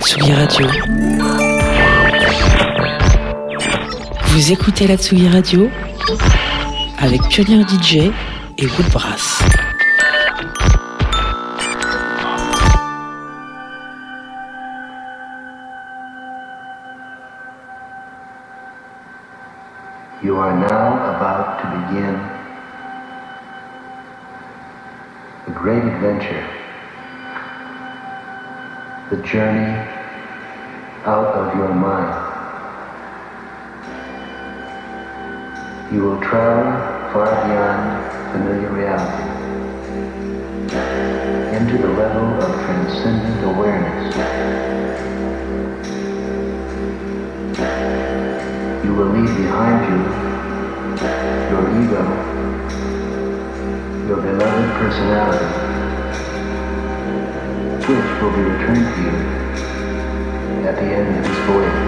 [0.00, 0.66] Tsugi Radio.
[4.26, 5.70] Vous écoutez la Tsugi Radio
[6.98, 8.12] avec Pionnier DJ
[8.58, 9.42] et Woodbrass.
[20.22, 22.14] You are now about to begin
[25.46, 26.44] a great adventure,
[29.10, 29.70] the journey
[31.04, 32.24] out of your mind.
[35.94, 36.72] You will travel
[37.12, 39.22] far beyond familiar reality
[41.56, 44.16] into the level of transcendent awareness.
[48.84, 49.98] You will leave behind you
[51.54, 52.02] your ego,
[54.08, 55.75] your beloved personality,
[57.86, 59.14] which will be returned to you
[60.66, 61.82] at the end of this voyage.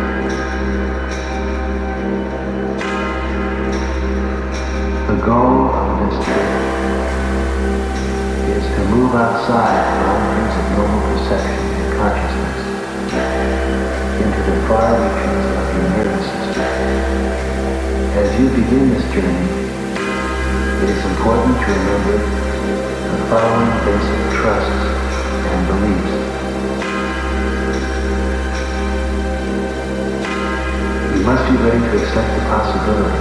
[5.11, 6.51] The goal of this trip
[8.47, 12.59] is to move outside the boundaries of normal perception and consciousness
[14.23, 16.63] into the far reaches of your nervous system.
[18.23, 19.51] As you begin this journey,
[20.79, 25.08] it is important to remember the following basic trusts
[25.51, 26.15] and beliefs.
[31.17, 33.19] You must be ready to accept the possibility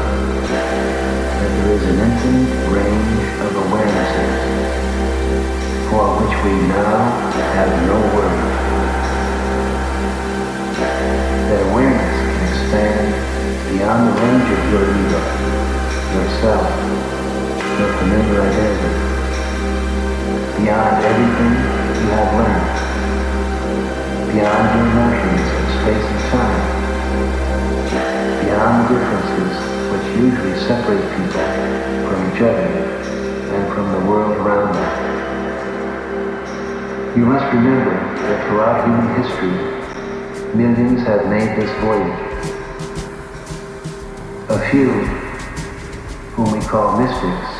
[0.47, 4.57] that there is an infinite range of awarenesses
[5.89, 6.99] for which we now
[7.55, 8.55] have no words.
[11.47, 13.07] That awareness can expand
[13.71, 15.21] beyond the range of your ego,
[16.15, 16.67] yourself,
[17.79, 19.07] your familiar identity,
[20.59, 22.71] beyond everything you have learned,
[24.31, 26.63] beyond your notions of space and time,
[28.45, 29.51] beyond the differences
[29.91, 31.47] which usually separate people
[32.07, 32.67] from each other
[33.51, 34.91] and from the world around them.
[37.17, 39.55] You must remember that throughout human history,
[40.55, 42.19] millions have made this voyage.
[44.47, 44.91] A few,
[46.35, 47.56] whom we call mystics,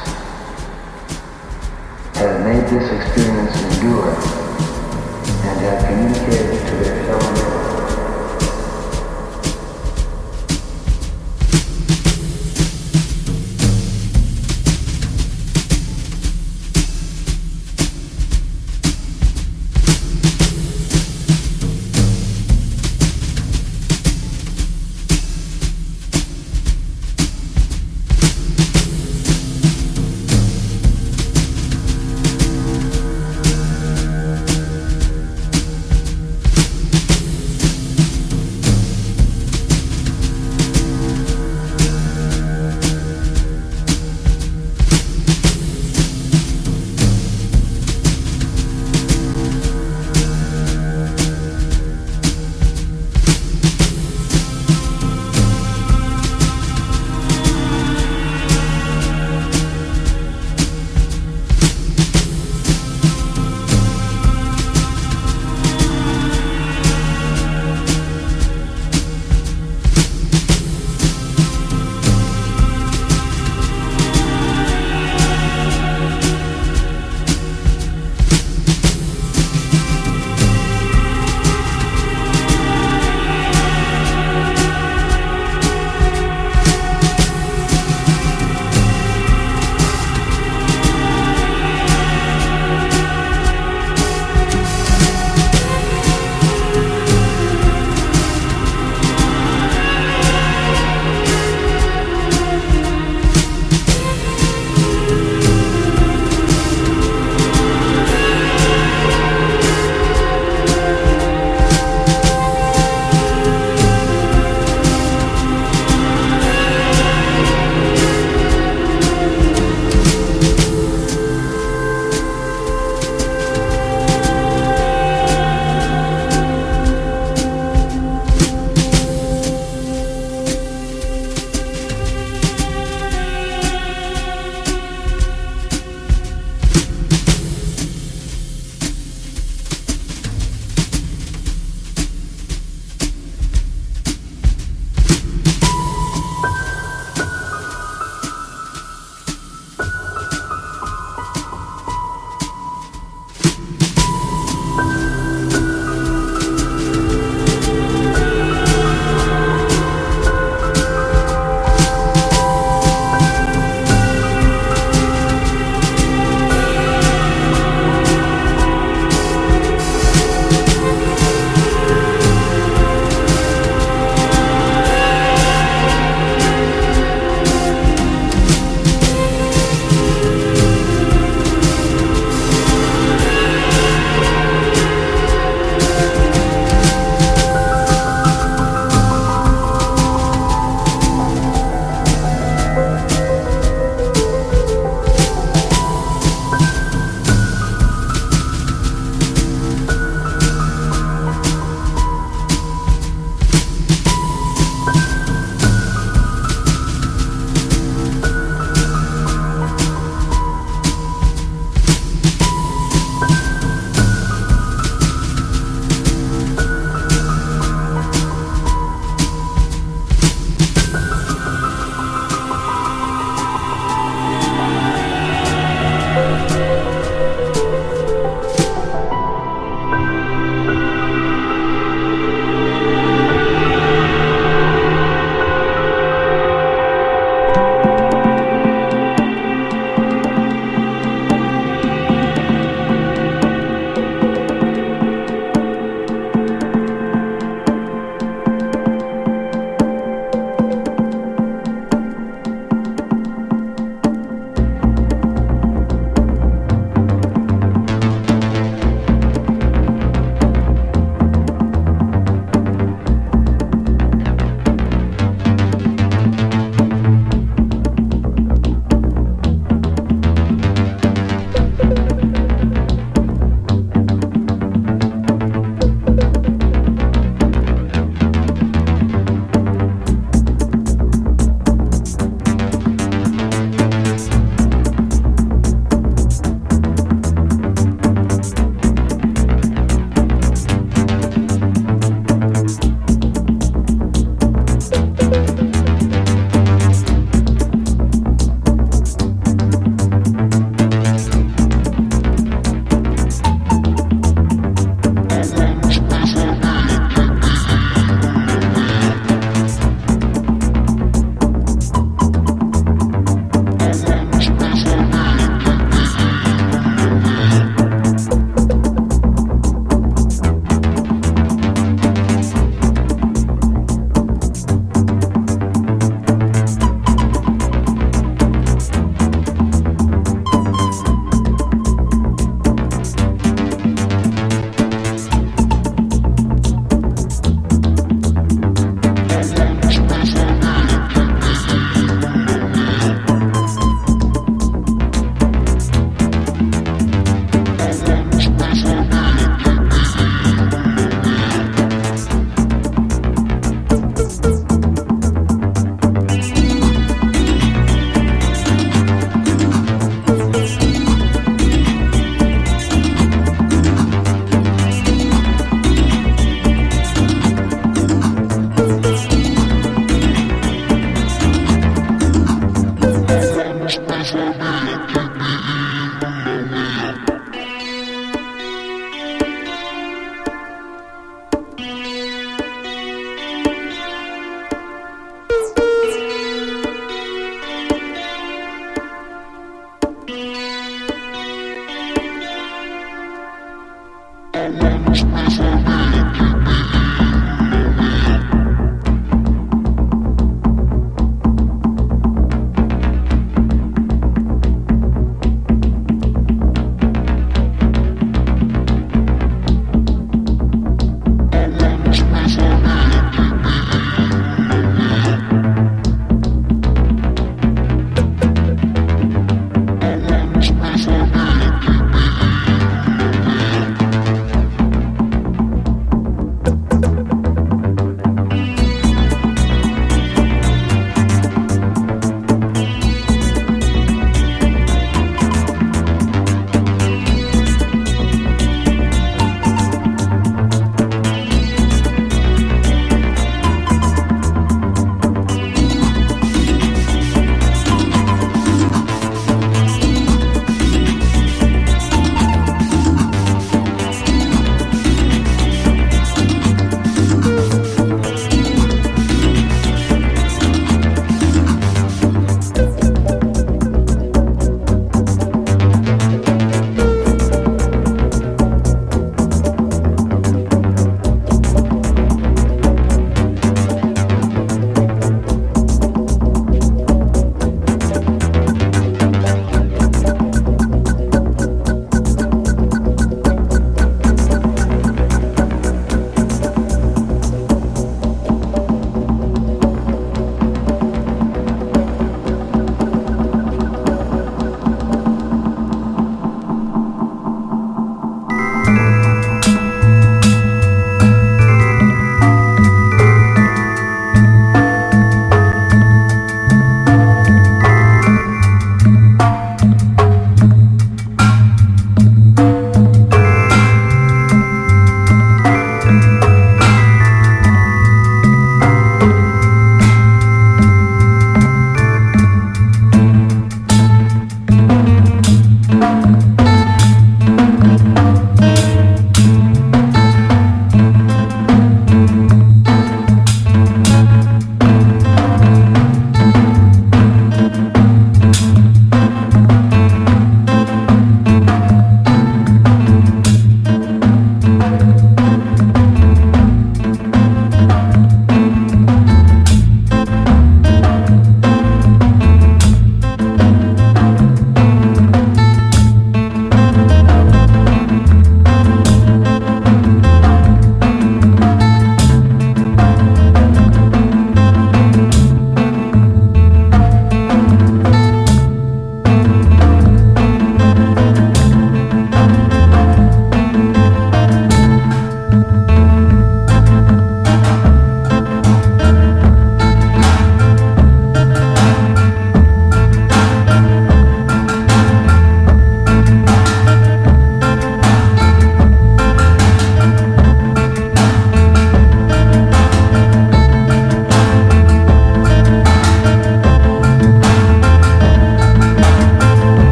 [394.69, 395.46] Bueno.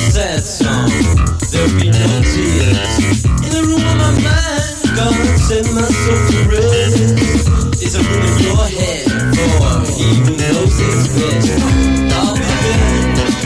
[0.00, 0.88] sad song.
[1.50, 3.24] There'll be no tears.
[3.44, 7.82] In the room of my mind, gonna set myself to rest.
[7.82, 9.04] It's a room in your head.
[12.12, 12.50] I'll be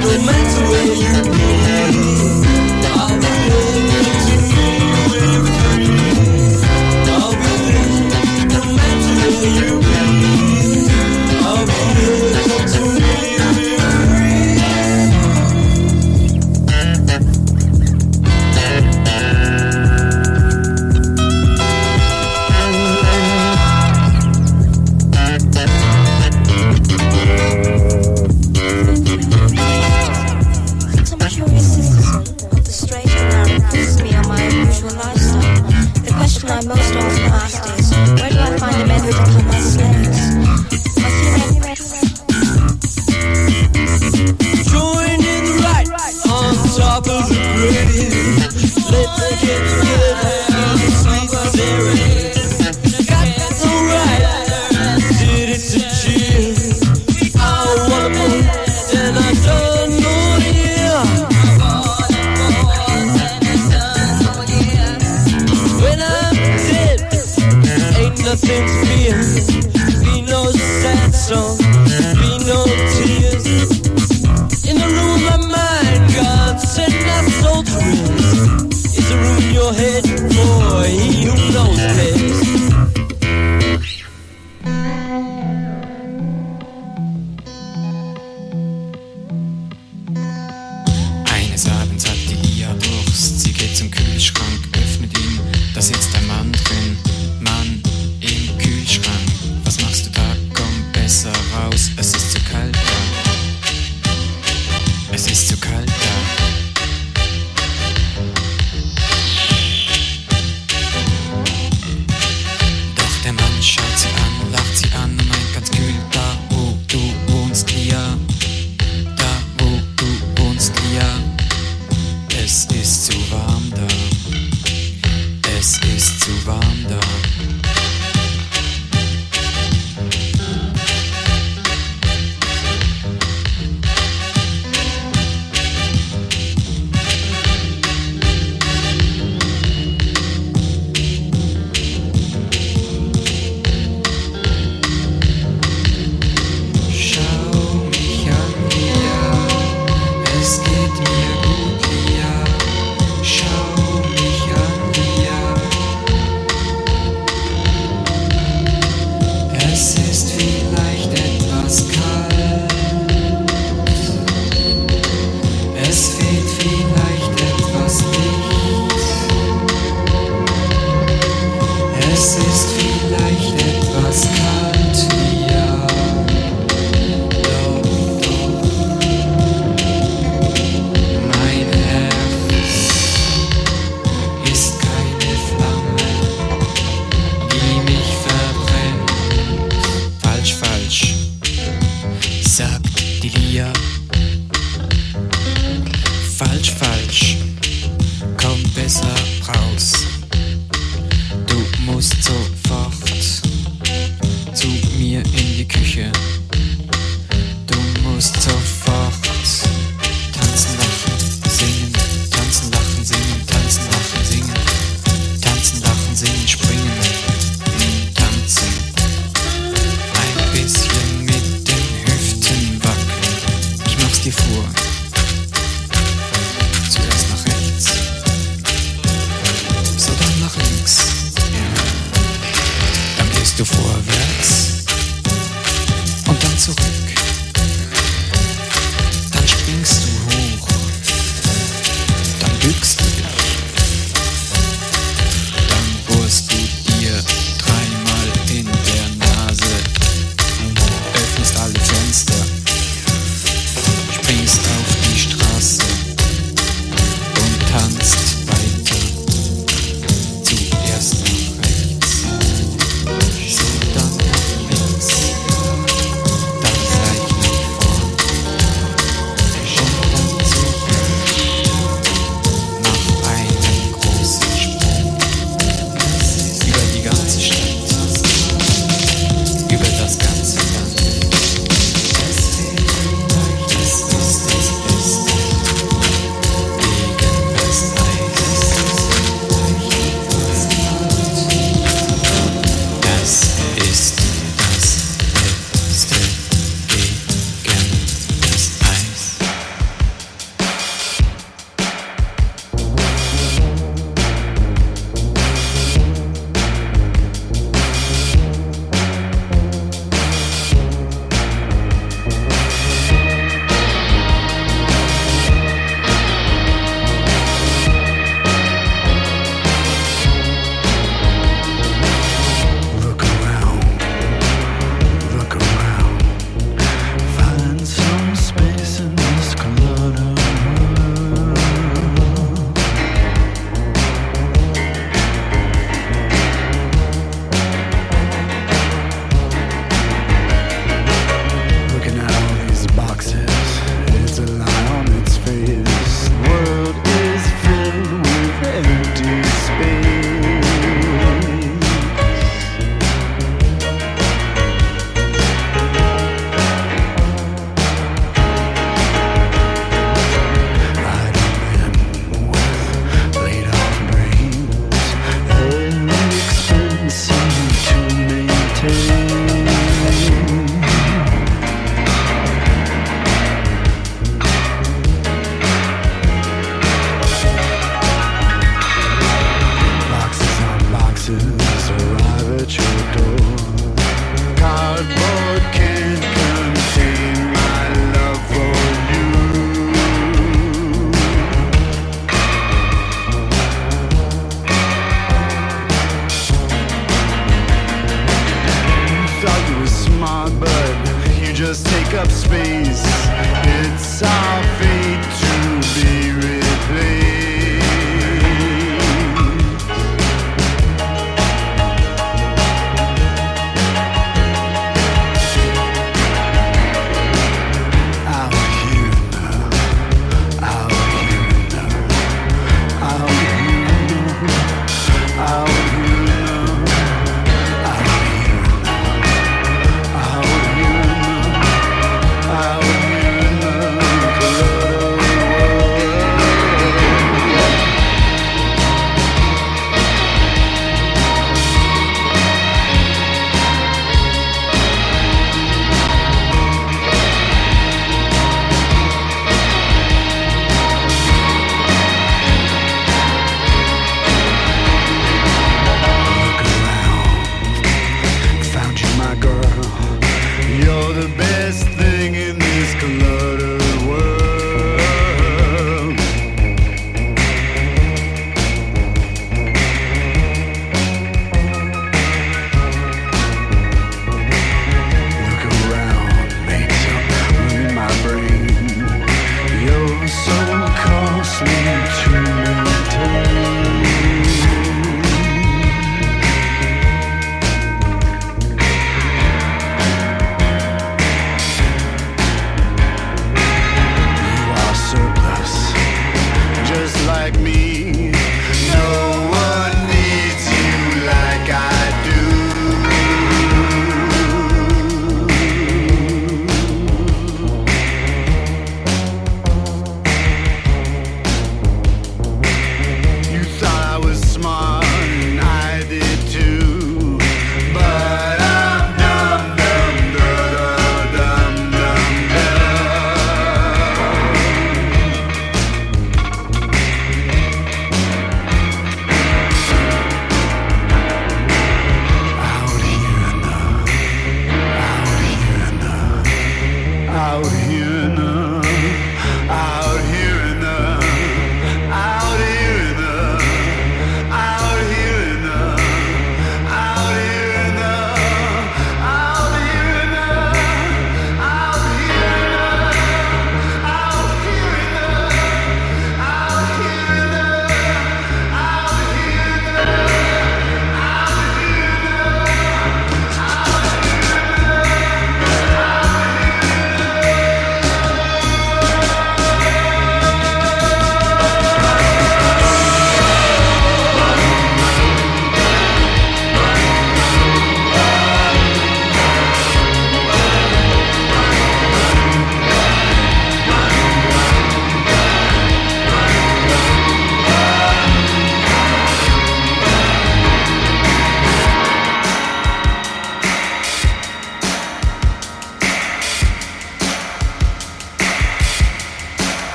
[0.00, 2.09] no matter where you go.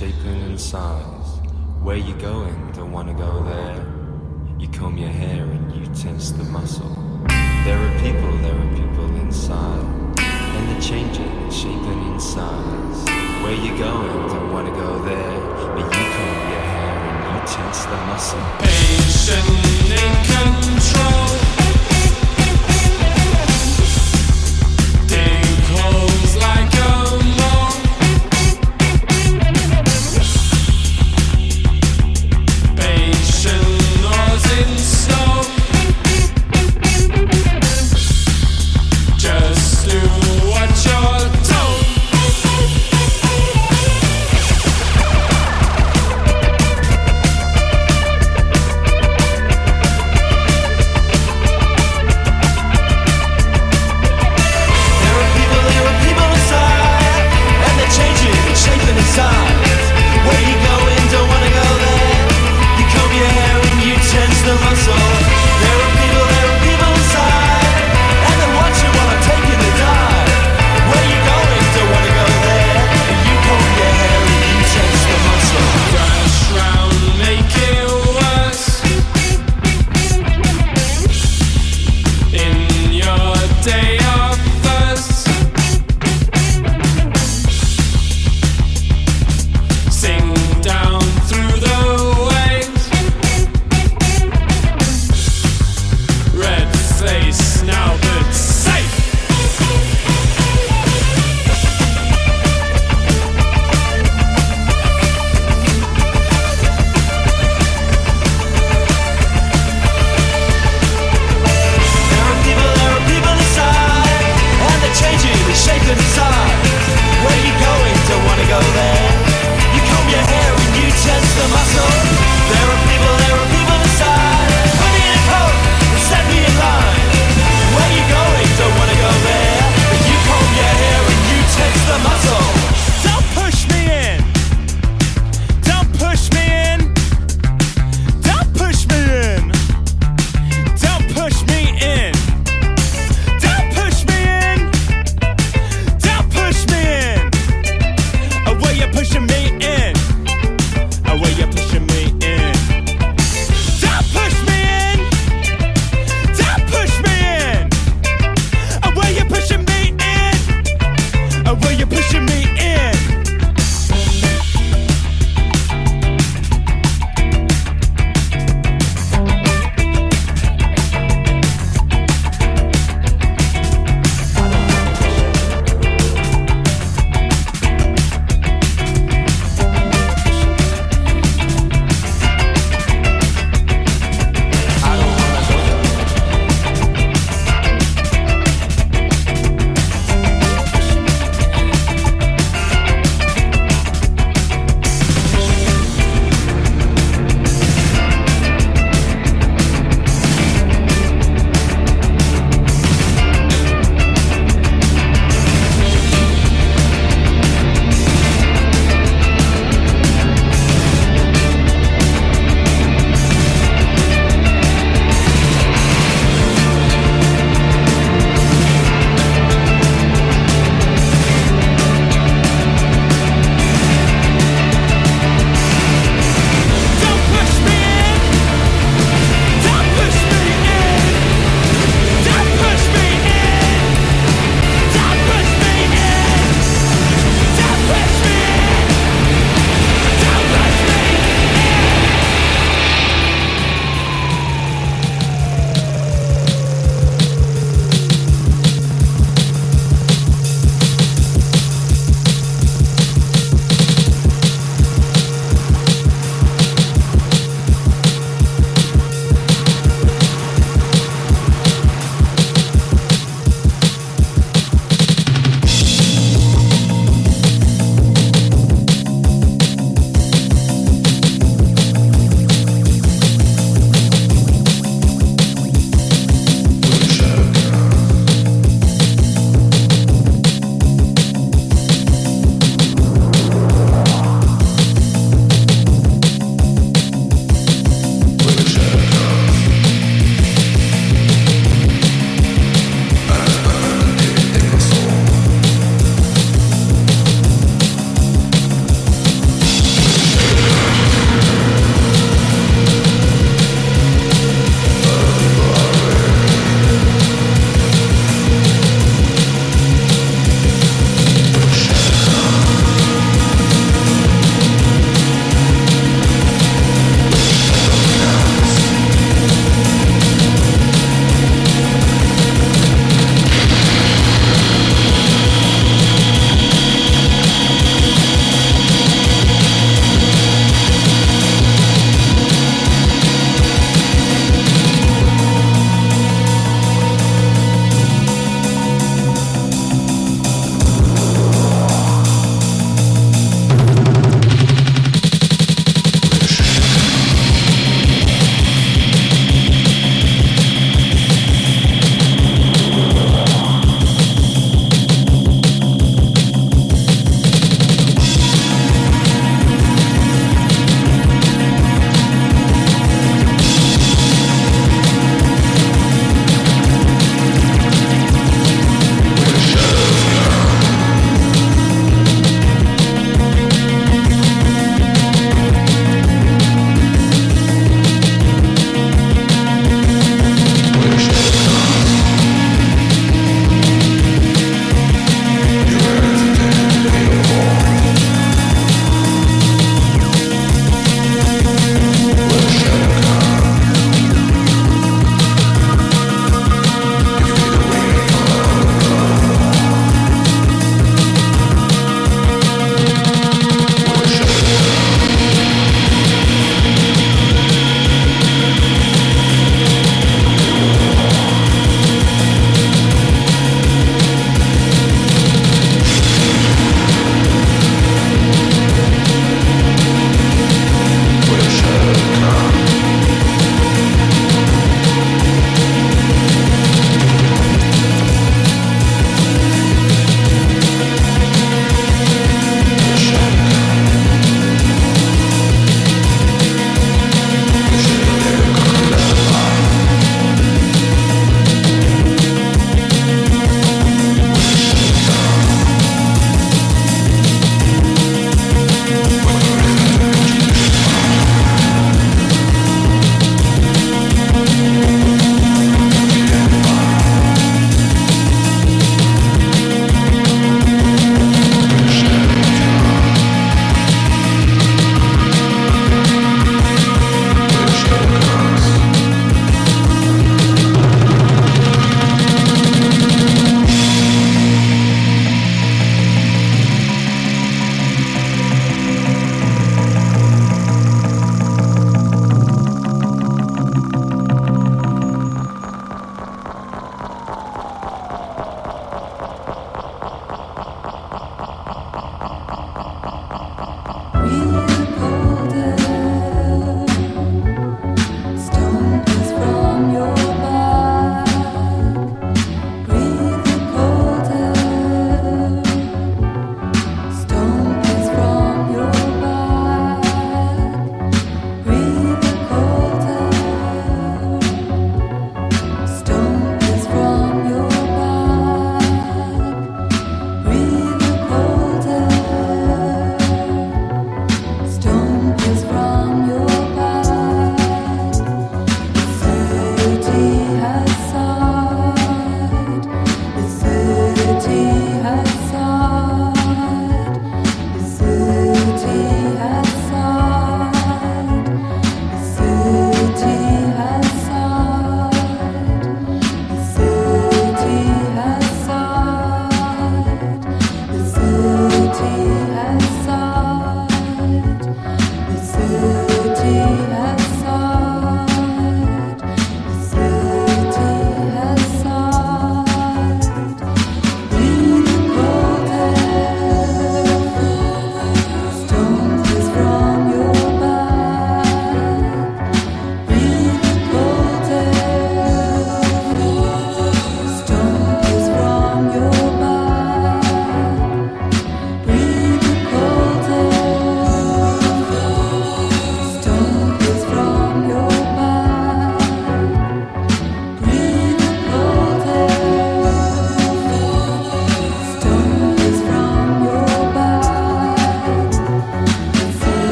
[0.00, 1.28] Shaping in size.
[1.82, 2.72] Where you going?
[2.72, 3.84] Don't wanna go there.
[4.58, 6.96] You comb your hair and you tense the muscle.
[7.66, 9.84] There are people, there are people inside,
[10.54, 12.98] and they're changing shaping in size.
[13.42, 14.28] Where you going?
[14.32, 15.36] Don't wanna go there.
[15.74, 18.44] But you comb your hair and you tense the muscle.
[18.58, 19.48] Patient
[20.00, 21.19] in control.